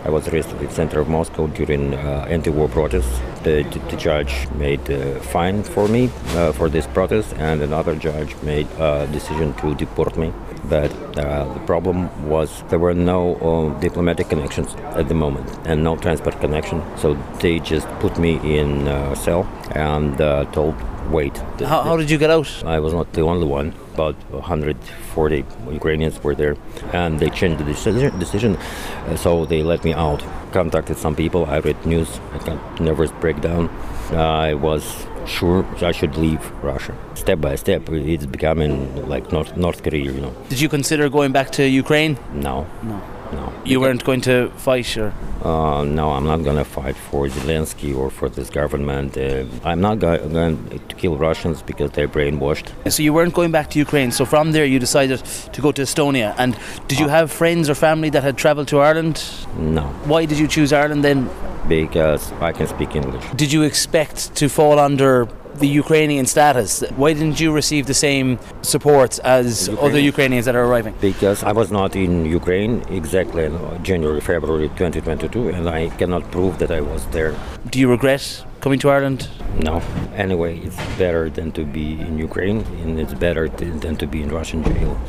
I 0.09 0.11
was 0.11 0.27
arrested 0.27 0.59
in 0.61 0.67
the 0.67 0.71
center 0.71 0.99
of 0.99 1.09
Moscow 1.09 1.47
during 1.47 1.93
uh, 1.93 2.25
anti-war 2.29 2.69
protests. 2.69 3.19
The, 3.43 3.63
the 3.89 3.97
judge 3.97 4.47
made 4.55 4.89
a 4.89 5.19
fine 5.19 5.61
for 5.61 5.87
me 5.87 6.09
uh, 6.29 6.51
for 6.53 6.69
this 6.69 6.87
protest, 6.87 7.33
and 7.33 7.61
another 7.61 7.95
judge 7.95 8.35
made 8.41 8.67
a 8.79 9.07
decision 9.11 9.53
to 9.55 9.75
deport 9.75 10.17
me. 10.17 10.31
But 10.65 10.91
uh, 11.17 11.53
the 11.53 11.59
problem 11.65 12.29
was 12.29 12.63
there 12.69 12.79
were 12.79 12.93
no 12.93 13.35
uh, 13.35 13.79
diplomatic 13.79 14.29
connections 14.29 14.73
at 14.95 15.09
the 15.09 15.15
moment 15.15 15.47
and 15.65 15.83
no 15.83 15.95
transport 15.97 16.39
connection. 16.39 16.81
So 16.97 17.15
they 17.39 17.59
just 17.59 17.87
put 17.99 18.17
me 18.17 18.39
in 18.57 18.87
a 18.87 19.15
cell 19.15 19.43
and 19.71 20.19
uh, 20.21 20.45
told, 20.51 20.75
wait. 21.11 21.37
How, 21.59 21.81
how 21.81 21.97
did 21.97 22.09
you 22.09 22.17
get 22.17 22.29
out? 22.29 22.49
I 22.65 22.79
was 22.79 22.93
not 22.93 23.13
the 23.13 23.21
only 23.21 23.45
one. 23.45 23.73
About 23.93 24.15
140 24.31 25.45
Ukrainians 25.71 26.23
were 26.23 26.35
there, 26.35 26.55
and 26.93 27.19
they 27.19 27.29
changed 27.29 27.59
the 27.59 27.65
decision. 27.65 28.17
decision 28.19 28.55
uh, 28.55 29.15
so 29.15 29.45
they 29.45 29.63
let 29.63 29.83
me 29.83 29.93
out. 29.93 30.23
Contacted 30.51 30.97
some 30.97 31.15
people. 31.15 31.45
I 31.45 31.59
read 31.59 31.85
news. 31.85 32.19
I 32.33 32.37
got 32.39 32.79
nervous 32.79 33.11
breakdown. 33.11 33.69
I 34.11 34.53
was 34.53 35.05
sure 35.27 35.65
I 35.81 35.91
should 35.91 36.15
leave 36.17 36.41
Russia. 36.63 36.95
Step 37.13 37.39
by 37.41 37.55
step, 37.55 37.87
it's 37.89 38.25
becoming 38.25 39.07
like 39.07 39.31
North, 39.31 39.55
North 39.57 39.83
Korea. 39.83 40.11
You 40.11 40.21
know. 40.21 40.35
Did 40.49 40.59
you 40.59 40.69
consider 40.69 41.09
going 41.09 41.31
back 41.31 41.51
to 41.51 41.67
Ukraine? 41.67 42.17
No. 42.33 42.65
No. 42.83 43.01
No. 43.33 43.53
You 43.65 43.79
weren't 43.79 44.03
going 44.03 44.21
to 44.21 44.49
fight, 44.57 44.97
or 44.97 45.13
Uh, 45.43 45.83
no, 45.99 46.05
I'm 46.15 46.25
not 46.25 46.43
gonna 46.43 46.65
fight 46.65 46.95
for 47.09 47.27
Zelensky 47.27 47.91
or 47.95 48.09
for 48.09 48.27
this 48.29 48.49
government. 48.49 49.15
Uh, 49.17 49.45
I'm 49.63 49.81
not 49.87 49.95
go- 49.99 50.17
going 50.39 50.57
to 50.89 50.95
kill 50.95 51.15
Russians 51.17 51.61
because 51.61 51.91
they're 51.91 52.07
brainwashed. 52.17 52.67
so 52.95 53.03
you 53.03 53.13
weren't 53.13 53.33
going 53.33 53.51
back 53.51 53.69
to 53.71 53.79
Ukraine. 53.79 54.11
So 54.11 54.25
from 54.25 54.51
there, 54.55 54.65
you 54.65 54.79
decided 54.79 55.19
to 55.55 55.61
go 55.61 55.71
to 55.71 55.81
Estonia. 55.83 56.33
And 56.37 56.57
did 56.89 56.99
you 56.99 57.07
have 57.17 57.27
friends 57.31 57.69
or 57.69 57.75
family 57.75 58.09
that 58.15 58.23
had 58.23 58.35
travelled 58.37 58.67
to 58.73 58.77
Ireland? 58.79 59.15
No, 59.57 59.83
Why 60.11 60.25
did 60.25 60.37
you 60.39 60.47
choose 60.47 60.71
Ireland 60.73 61.03
then? 61.03 61.29
because 61.67 62.23
I 62.41 62.51
can 62.51 62.65
speak 62.67 62.95
English. 62.95 63.23
Did 63.35 63.51
you 63.55 63.61
expect 63.63 64.17
to 64.39 64.49
fall 64.49 64.79
under 64.79 65.27
the 65.59 65.67
Ukrainian 65.67 66.25
status? 66.25 66.83
Why 66.95 67.13
didn't 67.13 67.39
you 67.39 67.51
receive 67.51 67.85
the 67.85 67.93
same 67.93 68.39
support 68.61 69.19
as 69.23 69.69
other 69.81 69.99
Ukrainians 69.99 70.45
that 70.45 70.55
are 70.55 70.65
arriving? 70.65 70.95
Because 71.01 71.43
I 71.43 71.51
was 71.51 71.71
not 71.71 71.95
in 71.95 72.25
Ukraine 72.25 72.81
exactly 72.89 73.43
in 73.45 73.55
January, 73.83 74.21
February 74.21 74.69
2022, 74.69 75.49
and 75.49 75.69
I 75.69 75.89
cannot 75.99 76.29
prove 76.31 76.59
that 76.59 76.71
I 76.71 76.81
was 76.81 77.05
there. 77.07 77.35
Do 77.69 77.79
you 77.79 77.89
regret 77.89 78.43
coming 78.61 78.79
to 78.79 78.89
Ireland? 78.89 79.29
No. 79.63 79.81
Anyway, 80.15 80.59
it's 80.59 80.77
better 80.97 81.29
than 81.29 81.51
to 81.53 81.63
be 81.65 81.99
in 81.99 82.17
Ukraine, 82.17 82.59
and 82.81 82.99
it's 82.99 83.13
better 83.13 83.47
th- 83.47 83.81
than 83.81 83.95
to 83.97 84.07
be 84.07 84.21
in 84.23 84.29
Russian 84.29 84.63
jail. 84.63 84.99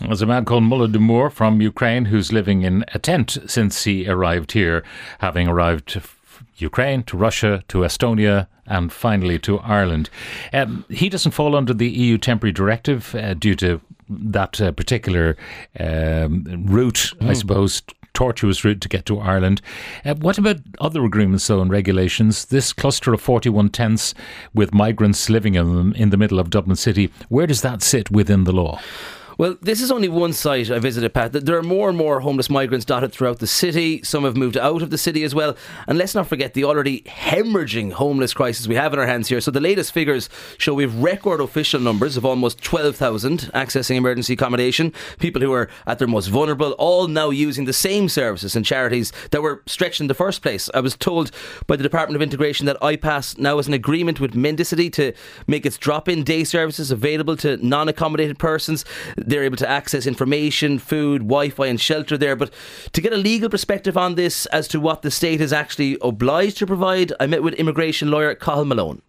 There's 0.00 0.22
a 0.22 0.26
man 0.26 0.44
called 0.44 0.64
Mullah 0.64 0.88
Dumour 0.88 1.30
from 1.30 1.60
Ukraine 1.62 2.06
who's 2.06 2.32
living 2.32 2.62
in 2.62 2.84
a 2.92 2.98
tent 2.98 3.38
since 3.46 3.84
he 3.84 4.08
arrived 4.08 4.52
here, 4.52 4.82
having 5.20 5.46
arrived 5.48 5.86
to 5.90 6.00
f- 6.00 6.13
Ukraine, 6.56 7.02
to 7.04 7.16
Russia, 7.16 7.62
to 7.68 7.78
Estonia, 7.78 8.46
and 8.66 8.92
finally 8.92 9.38
to 9.40 9.58
Ireland. 9.60 10.10
Um, 10.52 10.84
he 10.88 11.08
doesn't 11.08 11.32
fall 11.32 11.54
under 11.54 11.74
the 11.74 11.88
EU 11.88 12.18
temporary 12.18 12.52
directive 12.52 13.14
uh, 13.14 13.34
due 13.34 13.54
to 13.56 13.80
that 14.08 14.60
uh, 14.60 14.72
particular 14.72 15.36
um, 15.78 16.44
route, 16.66 17.12
I 17.20 17.32
suppose. 17.34 17.82
Tortuous 18.12 18.64
route 18.64 18.80
to 18.80 18.88
get 18.88 19.06
to 19.06 19.18
Ireland. 19.18 19.60
Uh, 20.04 20.14
what 20.14 20.38
about 20.38 20.58
other 20.78 21.04
agreements, 21.04 21.48
though, 21.48 21.60
and 21.60 21.68
regulations? 21.68 22.44
This 22.44 22.72
cluster 22.72 23.12
of 23.12 23.20
41 23.20 23.70
tents 23.70 24.14
with 24.54 24.72
migrants 24.72 25.28
living 25.28 25.56
in 25.56 25.74
them 25.74 25.92
in 25.94 26.10
the 26.10 26.16
middle 26.16 26.38
of 26.38 26.48
Dublin 26.48 26.76
City, 26.76 27.10
where 27.28 27.48
does 27.48 27.62
that 27.62 27.82
sit 27.82 28.12
within 28.12 28.44
the 28.44 28.52
law? 28.52 28.80
Well, 29.36 29.56
this 29.60 29.80
is 29.80 29.90
only 29.90 30.08
one 30.08 30.32
site 30.32 30.70
I 30.70 30.78
visited, 30.78 31.12
Pat. 31.12 31.32
There 31.32 31.58
are 31.58 31.62
more 31.62 31.88
and 31.88 31.98
more 31.98 32.20
homeless 32.20 32.48
migrants 32.48 32.84
dotted 32.84 33.12
throughout 33.12 33.40
the 33.40 33.48
city. 33.48 34.00
Some 34.04 34.22
have 34.22 34.36
moved 34.36 34.56
out 34.56 34.80
of 34.80 34.90
the 34.90 34.98
city 34.98 35.24
as 35.24 35.34
well. 35.34 35.56
And 35.88 35.98
let's 35.98 36.14
not 36.14 36.28
forget 36.28 36.54
the 36.54 36.62
already 36.62 37.00
hemorrhaging 37.02 37.94
homeless 37.94 38.32
crisis 38.32 38.68
we 38.68 38.76
have 38.76 38.92
in 38.92 38.98
our 39.00 39.06
hands 39.06 39.26
here. 39.28 39.40
So 39.40 39.50
the 39.50 39.60
latest 39.60 39.92
figures 39.92 40.28
show 40.56 40.74
we 40.74 40.84
have 40.84 41.02
record 41.02 41.40
official 41.40 41.80
numbers 41.80 42.16
of 42.16 42.24
almost 42.24 42.62
12,000 42.62 43.50
accessing 43.54 43.96
emergency 43.96 44.34
accommodation. 44.34 44.92
People 45.18 45.42
who 45.42 45.52
are 45.52 45.68
at 45.86 45.98
their 45.98 46.06
most 46.06 46.28
vulnerable, 46.28 46.72
all 46.72 47.08
now 47.08 47.30
using 47.30 47.64
the 47.64 47.72
same 47.72 48.08
services 48.08 48.54
and 48.54 48.64
charities 48.64 49.12
that 49.32 49.42
were 49.42 49.64
stretched 49.66 50.00
in 50.00 50.06
the 50.06 50.14
first 50.14 50.42
place. 50.42 50.70
I 50.74 50.80
was 50.80 50.96
told 50.96 51.32
by 51.66 51.74
the 51.74 51.82
Department 51.82 52.14
of 52.14 52.22
Integration 52.22 52.66
that 52.66 52.80
IPAS 52.80 53.38
now 53.38 53.56
has 53.56 53.66
an 53.66 53.74
agreement 53.74 54.20
with 54.20 54.34
Mendicity 54.34 54.92
to 54.92 55.12
make 55.48 55.66
its 55.66 55.76
drop-in 55.76 56.22
day 56.22 56.44
services 56.44 56.92
available 56.92 57.36
to 57.38 57.56
non-accommodated 57.66 58.38
persons. 58.38 58.84
They're 59.26 59.44
able 59.44 59.56
to 59.56 59.68
access 59.68 60.06
information, 60.06 60.78
food, 60.78 61.22
Wi-Fi, 61.22 61.66
and 61.66 61.80
shelter 61.80 62.18
there. 62.18 62.36
But 62.36 62.52
to 62.92 63.00
get 63.00 63.12
a 63.12 63.16
legal 63.16 63.48
perspective 63.48 63.96
on 63.96 64.14
this 64.14 64.46
as 64.46 64.68
to 64.68 64.80
what 64.80 65.02
the 65.02 65.10
state 65.10 65.40
is 65.40 65.52
actually 65.52 65.96
obliged 66.02 66.58
to 66.58 66.66
provide, 66.66 67.12
I 67.18 67.26
met 67.26 67.42
with 67.42 67.54
immigration 67.54 68.10
lawyer 68.10 68.34
Cathal 68.34 68.64
Malone. 68.66 69.02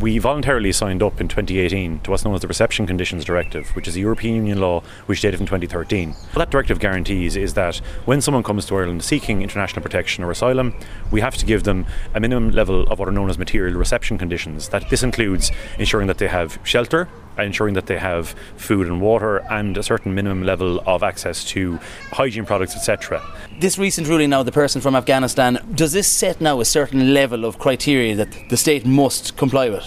We 0.00 0.18
voluntarily 0.18 0.70
signed 0.72 1.02
up 1.02 1.20
in 1.20 1.26
2018 1.28 2.00
to 2.00 2.10
what's 2.10 2.24
known 2.24 2.34
as 2.34 2.40
the 2.40 2.48
Reception 2.48 2.86
Conditions 2.86 3.24
Directive, 3.24 3.68
which 3.70 3.88
is 3.88 3.96
a 3.96 4.00
European 4.00 4.36
Union 4.36 4.60
law 4.60 4.82
which 5.06 5.20
dated 5.20 5.38
from 5.38 5.46
2013. 5.46 6.10
What 6.10 6.34
that 6.34 6.50
directive 6.50 6.78
guarantees 6.78 7.36
is 7.36 7.54
that 7.54 7.76
when 8.04 8.20
someone 8.20 8.44
comes 8.44 8.66
to 8.66 8.76
Ireland 8.76 9.02
seeking 9.02 9.42
international 9.42 9.82
protection 9.82 10.22
or 10.22 10.30
asylum, 10.30 10.74
we 11.10 11.20
have 11.20 11.36
to 11.38 11.46
give 11.46 11.64
them 11.64 11.84
a 12.14 12.20
minimum 12.20 12.50
level 12.50 12.86
of 12.88 12.98
what 12.98 13.08
are 13.08 13.12
known 13.12 13.28
as 13.30 13.38
material 13.38 13.76
reception 13.76 14.18
conditions. 14.18 14.68
That 14.68 14.88
this 14.88 15.02
includes 15.02 15.50
ensuring 15.78 16.06
that 16.06 16.18
they 16.18 16.28
have 16.28 16.60
shelter, 16.62 17.08
ensuring 17.38 17.74
that 17.74 17.86
they 17.86 17.98
have 17.98 18.34
food 18.56 18.86
and 18.86 19.00
water, 19.00 19.38
and 19.50 19.76
a 19.76 19.82
certain 19.82 20.14
minimum 20.14 20.42
level 20.42 20.80
of 20.86 21.02
access 21.02 21.44
to 21.44 21.78
hygiene 22.12 22.44
products, 22.44 22.74
etc. 22.74 23.22
This 23.60 23.78
recent 23.78 24.06
ruling 24.08 24.30
now, 24.30 24.42
the 24.42 24.52
person 24.52 24.80
from 24.80 24.94
Afghanistan, 24.94 25.58
does 25.74 25.92
this 25.92 26.08
set 26.08 26.40
now 26.40 26.60
a 26.60 26.64
certain 26.64 27.14
level 27.14 27.44
of 27.44 27.58
criteria 27.58 28.14
that 28.14 28.28
the 28.50 28.56
state 28.56 28.86
must 28.86 29.36
comply 29.36 29.68
with? 29.70 29.84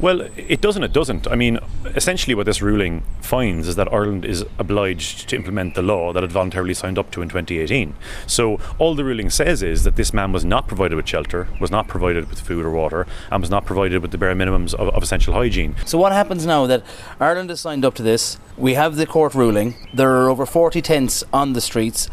Well, 0.00 0.20
it 0.36 0.60
doesn't, 0.60 0.84
it 0.84 0.92
doesn't. 0.92 1.26
I 1.26 1.34
mean, 1.34 1.58
essentially, 1.96 2.34
what 2.34 2.46
this 2.46 2.62
ruling 2.62 3.02
finds 3.20 3.66
is 3.66 3.74
that 3.74 3.92
Ireland 3.92 4.24
is 4.24 4.44
obliged 4.56 5.28
to 5.28 5.36
implement 5.36 5.74
the 5.74 5.82
law 5.82 6.12
that 6.12 6.22
it 6.22 6.30
voluntarily 6.30 6.72
signed 6.74 6.98
up 6.98 7.10
to 7.12 7.22
in 7.22 7.28
2018. 7.28 7.94
So, 8.26 8.60
all 8.78 8.94
the 8.94 9.04
ruling 9.04 9.28
says 9.28 9.60
is 9.60 9.82
that 9.82 9.96
this 9.96 10.12
man 10.12 10.30
was 10.30 10.44
not 10.44 10.68
provided 10.68 10.94
with 10.94 11.08
shelter, 11.08 11.48
was 11.60 11.72
not 11.72 11.88
provided 11.88 12.30
with 12.30 12.40
food 12.40 12.64
or 12.64 12.70
water, 12.70 13.08
and 13.32 13.40
was 13.40 13.50
not 13.50 13.66
provided 13.66 14.00
with 14.00 14.12
the 14.12 14.18
bare 14.18 14.36
minimums 14.36 14.72
of, 14.72 14.88
of 14.90 15.02
essential 15.02 15.34
hygiene. 15.34 15.74
So, 15.84 15.98
what 15.98 16.12
happens 16.12 16.46
now 16.46 16.66
that 16.66 16.84
Ireland 17.18 17.50
has 17.50 17.60
signed 17.60 17.84
up 17.84 17.94
to 17.96 18.02
this? 18.04 18.38
We 18.56 18.74
have 18.74 18.96
the 18.96 19.06
court 19.06 19.34
ruling, 19.34 19.74
there 19.92 20.10
are 20.16 20.28
over 20.28 20.46
40 20.46 20.80
tents 20.80 21.24
on 21.32 21.54
the 21.54 21.60
streets. 21.60 22.08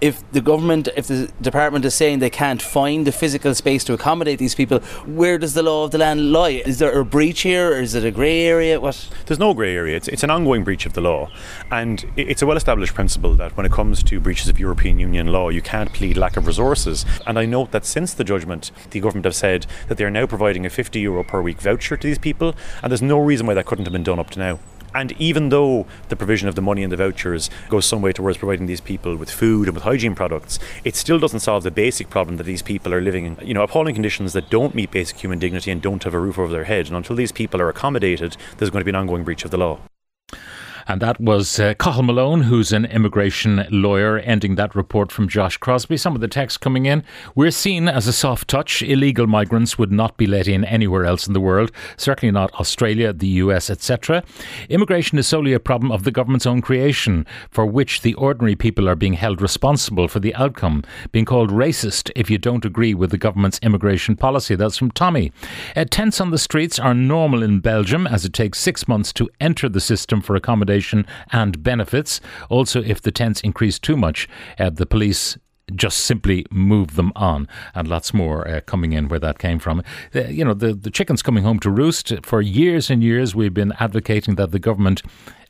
If 0.00 0.30
the 0.32 0.40
government, 0.40 0.88
if 0.96 1.08
the 1.08 1.30
department 1.40 1.84
is 1.84 1.94
saying 1.94 2.20
they 2.20 2.30
can't 2.30 2.62
find 2.62 3.06
the 3.06 3.12
physical 3.12 3.54
space 3.54 3.84
to 3.84 3.92
accommodate 3.92 4.38
these 4.38 4.54
people, 4.54 4.78
where 5.04 5.36
does 5.36 5.54
the 5.54 5.62
law 5.62 5.84
of 5.84 5.90
the 5.90 5.98
land 5.98 6.32
lie? 6.32 6.62
Is 6.64 6.78
there 6.78 6.98
a 6.98 7.04
breach 7.04 7.42
here, 7.42 7.72
or 7.72 7.80
is 7.80 7.94
it 7.94 8.04
a 8.04 8.10
grey 8.10 8.46
area? 8.46 8.80
What? 8.80 9.08
There's 9.26 9.38
no 9.38 9.52
grey 9.52 9.74
area. 9.76 9.96
It's, 9.96 10.08
it's 10.08 10.22
an 10.22 10.30
ongoing 10.30 10.64
breach 10.64 10.86
of 10.86 10.94
the 10.94 11.00
law. 11.00 11.30
And 11.70 12.04
it's 12.16 12.40
a 12.40 12.46
well 12.46 12.56
established 12.56 12.94
principle 12.94 13.34
that 13.34 13.56
when 13.56 13.66
it 13.66 13.72
comes 13.72 14.02
to 14.04 14.20
breaches 14.20 14.48
of 14.48 14.58
European 14.58 14.98
Union 14.98 15.26
law, 15.26 15.50
you 15.50 15.62
can't 15.62 15.92
plead 15.92 16.16
lack 16.16 16.36
of 16.36 16.46
resources. 16.46 17.04
And 17.26 17.38
I 17.38 17.44
note 17.44 17.70
that 17.72 17.84
since 17.84 18.14
the 18.14 18.24
judgment, 18.24 18.70
the 18.90 19.00
government 19.00 19.26
have 19.26 19.34
said 19.34 19.66
that 19.88 19.98
they 19.98 20.04
are 20.04 20.10
now 20.10 20.26
providing 20.26 20.64
a 20.64 20.70
50 20.70 20.98
euro 21.00 21.22
per 21.24 21.42
week 21.42 21.60
voucher 21.60 21.96
to 21.96 22.06
these 22.06 22.18
people, 22.18 22.54
and 22.82 22.90
there's 22.90 23.02
no 23.02 23.18
reason 23.18 23.46
why 23.46 23.54
that 23.54 23.66
couldn't 23.66 23.84
have 23.84 23.92
been 23.92 24.02
done 24.02 24.18
up 24.18 24.30
to 24.30 24.38
now. 24.38 24.58
And 24.94 25.12
even 25.18 25.48
though 25.50 25.86
the 26.08 26.16
provision 26.16 26.48
of 26.48 26.54
the 26.54 26.62
money 26.62 26.82
and 26.82 26.92
the 26.92 26.96
vouchers 26.96 27.50
goes 27.68 27.86
some 27.86 28.02
way 28.02 28.12
towards 28.12 28.38
providing 28.38 28.66
these 28.66 28.80
people 28.80 29.16
with 29.16 29.30
food 29.30 29.68
and 29.68 29.74
with 29.74 29.84
hygiene 29.84 30.14
products, 30.14 30.58
it 30.84 30.96
still 30.96 31.18
doesn't 31.18 31.40
solve 31.40 31.62
the 31.62 31.70
basic 31.70 32.10
problem 32.10 32.36
that 32.36 32.44
these 32.44 32.62
people 32.62 32.92
are 32.94 33.00
living 33.00 33.24
in, 33.24 33.36
you 33.42 33.54
know, 33.54 33.62
appalling 33.62 33.94
conditions 33.94 34.32
that 34.32 34.50
don't 34.50 34.74
meet 34.74 34.90
basic 34.90 35.18
human 35.18 35.38
dignity 35.38 35.70
and 35.70 35.82
don't 35.82 36.04
have 36.04 36.14
a 36.14 36.20
roof 36.20 36.38
over 36.38 36.52
their 36.52 36.64
head. 36.64 36.86
And 36.86 36.96
until 36.96 37.16
these 37.16 37.32
people 37.32 37.60
are 37.60 37.68
accommodated, 37.68 38.36
there's 38.58 38.70
going 38.70 38.80
to 38.80 38.84
be 38.84 38.90
an 38.90 38.96
ongoing 38.96 39.24
breach 39.24 39.44
of 39.44 39.50
the 39.50 39.58
law. 39.58 39.78
And 40.90 41.00
that 41.02 41.20
was 41.20 41.60
uh, 41.60 41.74
Cathal 41.74 42.02
Malone, 42.02 42.42
who's 42.42 42.72
an 42.72 42.84
immigration 42.84 43.64
lawyer, 43.70 44.18
ending 44.18 44.56
that 44.56 44.74
report 44.74 45.12
from 45.12 45.28
Josh 45.28 45.56
Crosbie. 45.56 45.96
Some 45.96 46.16
of 46.16 46.20
the 46.20 46.26
text 46.26 46.60
coming 46.60 46.86
in. 46.86 47.04
We're 47.36 47.52
seen 47.52 47.88
as 47.88 48.08
a 48.08 48.12
soft 48.12 48.48
touch. 48.48 48.82
Illegal 48.82 49.28
migrants 49.28 49.78
would 49.78 49.92
not 49.92 50.16
be 50.16 50.26
let 50.26 50.48
in 50.48 50.64
anywhere 50.64 51.04
else 51.04 51.28
in 51.28 51.32
the 51.32 51.40
world, 51.40 51.70
certainly 51.96 52.32
not 52.32 52.52
Australia, 52.54 53.12
the 53.12 53.28
US, 53.28 53.70
etc. 53.70 54.24
Immigration 54.68 55.16
is 55.16 55.28
solely 55.28 55.52
a 55.52 55.60
problem 55.60 55.92
of 55.92 56.02
the 56.02 56.10
government's 56.10 56.44
own 56.44 56.60
creation, 56.60 57.24
for 57.52 57.64
which 57.64 58.00
the 58.00 58.14
ordinary 58.14 58.56
people 58.56 58.88
are 58.88 58.96
being 58.96 59.12
held 59.12 59.40
responsible 59.40 60.08
for 60.08 60.18
the 60.18 60.34
outcome, 60.34 60.82
being 61.12 61.24
called 61.24 61.50
racist 61.50 62.10
if 62.16 62.28
you 62.28 62.36
don't 62.36 62.64
agree 62.64 62.94
with 62.94 63.12
the 63.12 63.16
government's 63.16 63.60
immigration 63.62 64.16
policy. 64.16 64.56
That's 64.56 64.78
from 64.78 64.90
Tommy. 64.90 65.30
Uh, 65.76 65.84
tents 65.88 66.20
on 66.20 66.32
the 66.32 66.38
streets 66.38 66.80
are 66.80 66.94
normal 66.94 67.44
in 67.44 67.60
Belgium, 67.60 68.08
as 68.08 68.24
it 68.24 68.32
takes 68.32 68.58
six 68.58 68.88
months 68.88 69.12
to 69.12 69.30
enter 69.40 69.68
the 69.68 69.80
system 69.80 70.20
for 70.20 70.34
accommodation 70.34 70.79
and 71.32 71.62
benefits. 71.62 72.20
Also, 72.48 72.82
if 72.82 73.00
the 73.00 73.12
tents 73.12 73.40
increase 73.40 73.78
too 73.78 73.96
much, 73.96 74.28
uh, 74.58 74.70
the 74.70 74.86
police 74.86 75.38
just 75.74 75.98
simply 75.98 76.44
move 76.50 76.96
them 76.96 77.12
on, 77.14 77.48
and 77.74 77.88
lots 77.88 78.12
more 78.12 78.46
uh, 78.48 78.60
coming 78.62 78.92
in 78.92 79.08
where 79.08 79.20
that 79.20 79.38
came 79.38 79.58
from. 79.58 79.82
Uh, 80.14 80.22
you 80.22 80.44
know, 80.44 80.54
the, 80.54 80.74
the 80.74 80.90
chicken's 80.90 81.22
coming 81.22 81.44
home 81.44 81.58
to 81.60 81.70
roost. 81.70 82.12
For 82.24 82.40
years 82.40 82.90
and 82.90 83.02
years, 83.02 83.34
we've 83.34 83.54
been 83.54 83.72
advocating 83.78 84.36
that 84.36 84.50
the 84.50 84.58
government 84.58 85.02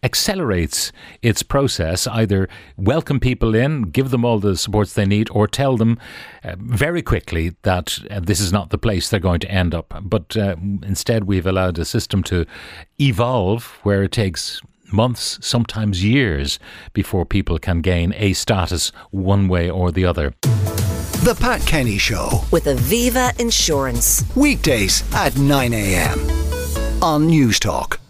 accelerates 0.02 0.92
its 1.20 1.42
process, 1.42 2.06
either 2.06 2.48
welcome 2.76 3.20
people 3.20 3.54
in, 3.54 3.82
give 3.82 4.10
them 4.10 4.24
all 4.24 4.38
the 4.38 4.56
supports 4.56 4.94
they 4.94 5.04
need, 5.04 5.28
or 5.30 5.46
tell 5.46 5.76
them 5.76 5.98
uh, 6.42 6.56
very 6.58 7.02
quickly 7.02 7.54
that 7.62 7.98
uh, 8.10 8.20
this 8.20 8.40
is 8.40 8.52
not 8.52 8.70
the 8.70 8.78
place 8.78 9.10
they're 9.10 9.20
going 9.20 9.40
to 9.40 9.50
end 9.50 9.74
up. 9.74 9.94
But 10.02 10.36
uh, 10.36 10.56
instead, 10.82 11.24
we've 11.24 11.46
allowed 11.46 11.78
a 11.78 11.84
system 11.84 12.22
to 12.24 12.46
evolve 12.98 13.78
where 13.82 14.02
it 14.02 14.12
takes 14.12 14.62
months, 14.92 15.38
sometimes 15.40 16.04
years, 16.04 16.58
before 16.92 17.24
people 17.24 17.58
can 17.58 17.80
gain 17.80 18.12
a 18.16 18.32
status 18.32 18.92
one 19.10 19.48
way 19.48 19.70
or 19.70 19.92
the 19.92 20.04
other. 20.04 20.34
The 21.22 21.36
Pat 21.38 21.60
Kenny 21.66 21.98
Show. 21.98 22.42
With 22.50 22.64
Aviva 22.64 23.38
Insurance. 23.38 24.24
Weekdays 24.34 25.04
at 25.14 25.36
9 25.36 25.72
a.m. 25.74 26.18
on 27.02 27.28
Newstalk. 27.28 28.00